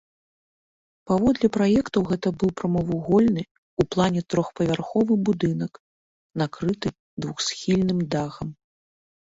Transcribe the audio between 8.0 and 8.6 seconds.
дахам.